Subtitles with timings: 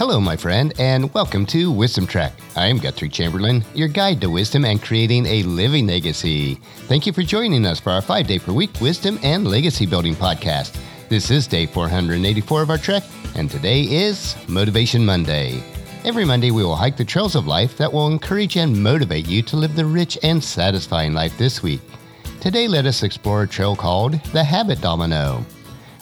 [0.00, 2.32] Hello, my friend, and welcome to Wisdom Trek.
[2.56, 6.54] I am Guthrie Chamberlain, your guide to wisdom and creating a living legacy.
[6.88, 10.14] Thank you for joining us for our five day per week wisdom and legacy building
[10.14, 10.80] podcast.
[11.10, 13.02] This is day 484 of our trek,
[13.36, 15.62] and today is Motivation Monday.
[16.06, 19.42] Every Monday, we will hike the trails of life that will encourage and motivate you
[19.42, 21.82] to live the rich and satisfying life this week.
[22.40, 25.44] Today, let us explore a trail called the Habit Domino.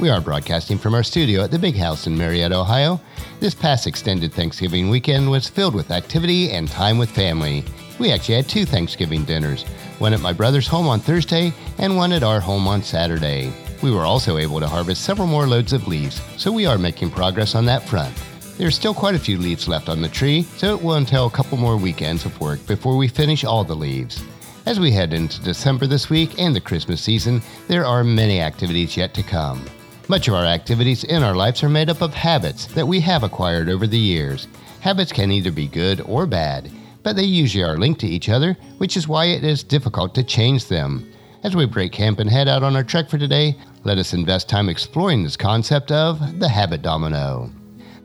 [0.00, 2.98] We are broadcasting from our studio at the Big House in Marietta, Ohio.
[3.40, 7.62] This past extended Thanksgiving weekend was filled with activity and time with family.
[8.00, 9.64] We actually had two Thanksgiving dinners
[9.98, 13.52] one at my brother's home on Thursday and one at our home on Saturday.
[13.82, 17.10] We were also able to harvest several more loads of leaves, so we are making
[17.10, 18.14] progress on that front.
[18.56, 21.30] There's still quite a few leaves left on the tree, so it will entail a
[21.30, 24.24] couple more weekends of work before we finish all the leaves.
[24.64, 28.96] As we head into December this week and the Christmas season, there are many activities
[28.96, 29.64] yet to come.
[30.12, 33.22] Much of our activities in our lives are made up of habits that we have
[33.22, 34.46] acquired over the years.
[34.80, 36.70] Habits can either be good or bad,
[37.02, 40.22] but they usually are linked to each other, which is why it is difficult to
[40.22, 41.10] change them.
[41.44, 44.50] As we break camp and head out on our trek for today, let us invest
[44.50, 47.50] time exploring this concept of the habit domino.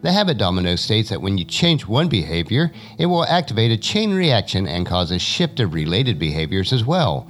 [0.02, 4.14] The habit domino states that when you change one behavior, it will activate a chain
[4.14, 7.28] reaction and cause a shift of related behaviors as well.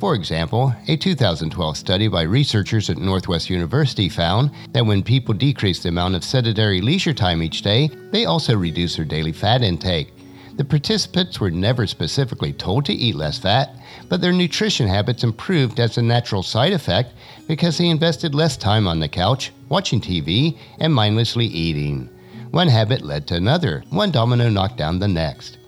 [0.00, 5.82] For example, a 2012 study by researchers at Northwest University found that when people decrease
[5.82, 10.10] the amount of sedentary leisure time each day, they also reduce their daily fat intake.
[10.56, 13.76] The participants were never specifically told to eat less fat,
[14.08, 17.12] but their nutrition habits improved as a natural side effect
[17.46, 22.08] because they invested less time on the couch, watching TV, and mindlessly eating.
[22.52, 25.58] One habit led to another, one domino knocked down the next.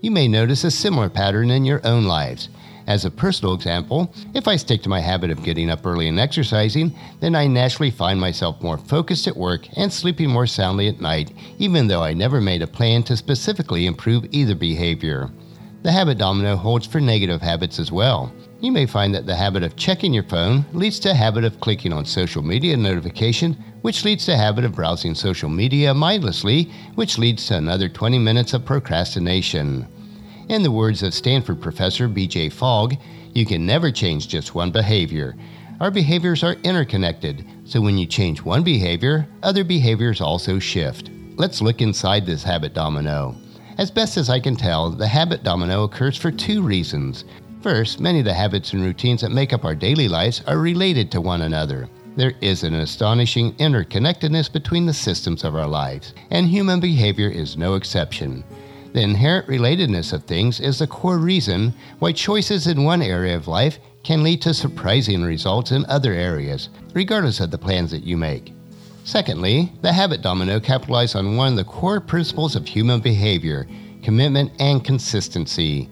[0.00, 2.48] You may notice a similar pattern in your own lives.
[2.86, 6.18] As a personal example, if I stick to my habit of getting up early and
[6.18, 11.00] exercising, then I naturally find myself more focused at work and sleeping more soundly at
[11.00, 15.30] night, even though I never made a plan to specifically improve either behavior.
[15.82, 18.32] The habit domino holds for negative habits as well.
[18.60, 21.60] You may find that the habit of checking your phone leads to a habit of
[21.60, 26.70] clicking on social media notification, which leads to a habit of browsing social media mindlessly,
[26.96, 29.86] which leads to another 20 minutes of procrastination.
[30.50, 32.48] In the words of Stanford professor B.J.
[32.48, 32.96] Fogg,
[33.34, 35.36] you can never change just one behavior.
[35.78, 41.08] Our behaviors are interconnected, so when you change one behavior, other behaviors also shift.
[41.36, 43.36] Let's look inside this habit domino.
[43.78, 47.24] As best as I can tell, the habit domino occurs for two reasons.
[47.62, 51.12] First, many of the habits and routines that make up our daily lives are related
[51.12, 51.88] to one another.
[52.16, 57.56] There is an astonishing interconnectedness between the systems of our lives, and human behavior is
[57.56, 58.42] no exception.
[58.92, 63.46] The inherent relatedness of things is the core reason why choices in one area of
[63.46, 68.16] life can lead to surprising results in other areas, regardless of the plans that you
[68.16, 68.52] make.
[69.04, 73.66] Secondly, the habit domino capitalizes on one of the core principles of human behavior
[74.02, 75.88] commitment and consistency.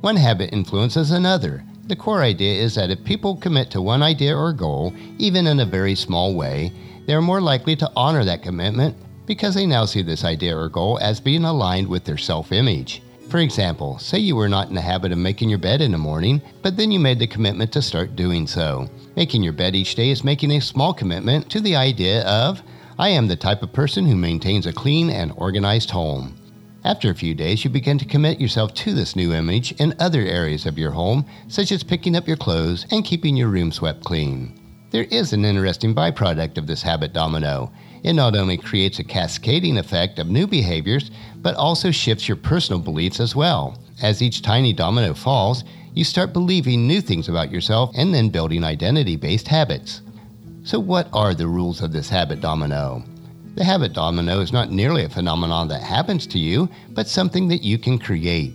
[0.00, 1.62] One habit influences another.
[1.86, 5.60] The core idea is that if people commit to one idea or goal, even in
[5.60, 6.72] a very small way,
[7.06, 8.96] they are more likely to honor that commitment
[9.30, 13.00] because they now see this idea or goal as being aligned with their self image.
[13.28, 15.98] For example, say you were not in the habit of making your bed in the
[15.98, 18.90] morning, but then you made the commitment to start doing so.
[19.14, 22.60] Making your bed each day is making a small commitment to the idea of,
[22.98, 26.34] I am the type of person who maintains a clean and organized home.
[26.82, 30.22] After a few days, you begin to commit yourself to this new image in other
[30.22, 34.02] areas of your home, such as picking up your clothes and keeping your room swept
[34.02, 34.59] clean.
[34.90, 37.70] There is an interesting byproduct of this habit domino.
[38.02, 42.80] It not only creates a cascading effect of new behaviors, but also shifts your personal
[42.80, 43.78] beliefs as well.
[44.02, 45.62] As each tiny domino falls,
[45.94, 50.02] you start believing new things about yourself and then building identity based habits.
[50.64, 53.04] So, what are the rules of this habit domino?
[53.54, 57.62] The habit domino is not nearly a phenomenon that happens to you, but something that
[57.62, 58.54] you can create.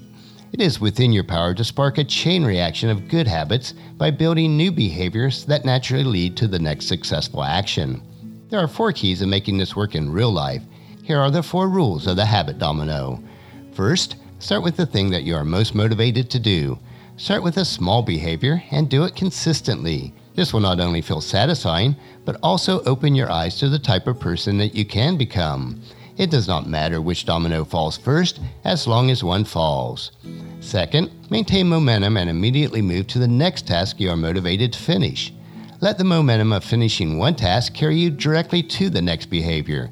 [0.55, 4.55] It is within your power to spark a chain reaction of good habits by building
[4.55, 8.01] new behaviors that naturally lead to the next successful action.
[8.47, 10.63] There are four keys in making this work in real life.
[11.03, 13.21] Here are the four rules of the habit domino.
[13.73, 16.79] First, start with the thing that you are most motivated to do.
[17.17, 20.13] Start with a small behavior and do it consistently.
[20.35, 24.21] This will not only feel satisfying, but also open your eyes to the type of
[24.21, 25.81] person that you can become.
[26.17, 30.11] It does not matter which domino falls first, as long as one falls.
[30.65, 35.31] Second, maintain momentum and immediately move to the next task you are motivated to finish.
[35.79, 39.91] Let the momentum of finishing one task carry you directly to the next behavior.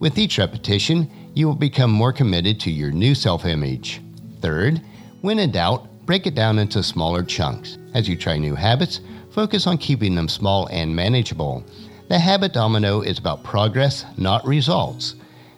[0.00, 4.00] With each repetition, you will become more committed to your new self image.
[4.40, 4.82] Third,
[5.20, 7.78] when in doubt, break it down into smaller chunks.
[7.94, 9.00] As you try new habits,
[9.30, 11.64] focus on keeping them small and manageable.
[12.08, 15.14] The habit domino is about progress, not results.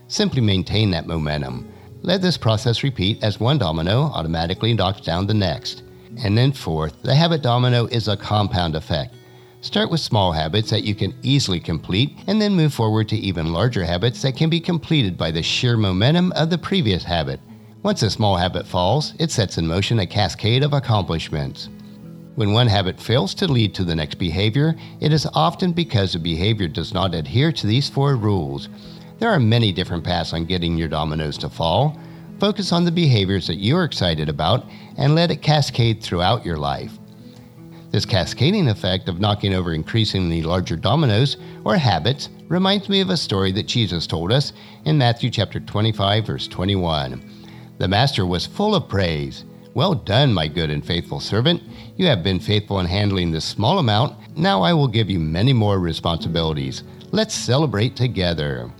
[0.08, 1.66] Simply maintain that momentum.
[2.02, 5.82] Let this process repeat as one domino automatically knocks down the next.
[6.24, 9.14] And then, fourth, the habit domino is a compound effect.
[9.60, 13.52] Start with small habits that you can easily complete, and then move forward to even
[13.52, 17.38] larger habits that can be completed by the sheer momentum of the previous habit.
[17.82, 21.68] Once a small habit falls, it sets in motion a cascade of accomplishments.
[22.36, 26.18] When one habit fails to lead to the next behavior, it is often because the
[26.18, 28.70] behavior does not adhere to these four rules.
[29.20, 32.00] There are many different paths on getting your dominoes to fall.
[32.38, 34.64] Focus on the behaviors that you are excited about
[34.96, 36.98] and let it cascade throughout your life.
[37.90, 41.36] This cascading effect of knocking over increasingly larger dominoes
[41.66, 44.54] or habits reminds me of a story that Jesus told us
[44.86, 47.22] in Matthew chapter 25 verse 21.
[47.76, 49.44] The master was full of praise.
[49.74, 51.62] Well done, my good and faithful servant.
[51.96, 54.16] You have been faithful in handling this small amount.
[54.38, 56.84] Now I will give you many more responsibilities.
[57.12, 58.70] Let's celebrate together.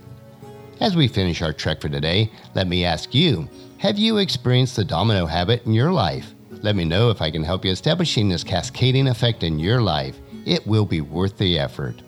[0.81, 3.47] As we finish our trek for today, let me ask you
[3.77, 6.33] have you experienced the domino habit in your life?
[6.49, 10.17] Let me know if I can help you establishing this cascading effect in your life.
[10.43, 12.01] It will be worth the effort.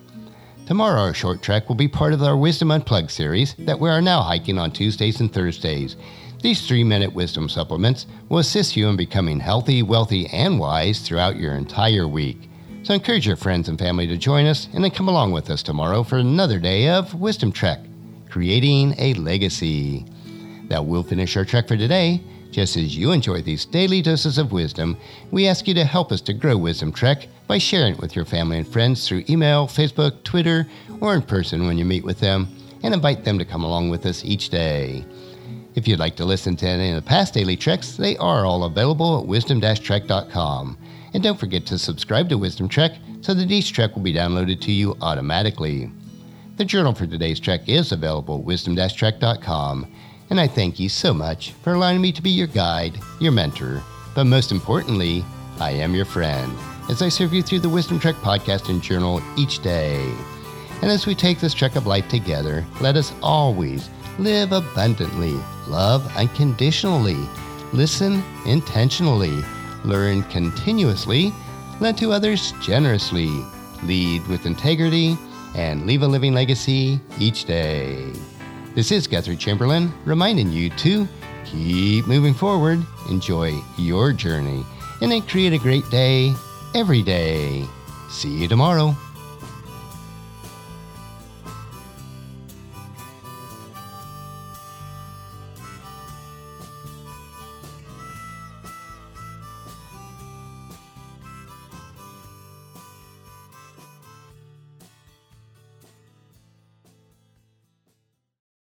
[0.66, 4.02] Tomorrow, our short trek will be part of our Wisdom Unplugged series that we are
[4.02, 5.96] now hiking on Tuesdays and Thursdays.
[6.42, 11.36] These three minute wisdom supplements will assist you in becoming healthy, wealthy, and wise throughout
[11.36, 12.50] your entire week.
[12.82, 15.62] So encourage your friends and family to join us and then come along with us
[15.62, 17.80] tomorrow for another day of Wisdom Trek,
[18.34, 20.04] creating a legacy.
[20.70, 22.20] That will finish our trek for today.
[22.50, 24.98] Just as you enjoy these daily doses of wisdom,
[25.30, 28.26] we ask you to help us to grow Wisdom Trek by sharing it with your
[28.26, 30.66] family and friends through email, Facebook, Twitter,
[31.00, 32.48] or in person when you meet with them,
[32.82, 35.06] and invite them to come along with us each day.
[35.76, 38.64] If you'd like to listen to any of the past daily treks, they are all
[38.64, 40.78] available at wisdom-trek.com.
[41.14, 44.60] And don't forget to subscribe to Wisdom Trek so that each trek will be downloaded
[44.62, 45.92] to you automatically.
[46.56, 49.88] The journal for today's trek is available at wisdom-trek.com
[50.30, 53.82] and I thank you so much for allowing me to be your guide, your mentor,
[54.14, 55.26] but most importantly,
[55.60, 56.56] I am your friend
[56.90, 60.14] as I serve you through the Wisdom Trek podcast and journal each day.
[60.84, 63.90] And as we take this trek of life together, let us always
[64.20, 65.34] live abundantly,
[65.68, 67.18] love unconditionally,
[67.74, 69.44] listen intentionally,
[69.84, 71.34] learn continuously,
[71.80, 73.44] lend to others generously,
[73.84, 75.18] lead with integrity,
[75.56, 78.12] and leave a living legacy each day.
[78.76, 81.08] This is Guthrie Chamberlain reminding you to
[81.46, 84.66] keep moving forward, enjoy your journey,
[85.02, 86.34] and then create a great day
[86.74, 87.66] every day.
[88.10, 88.96] See you tomorrow.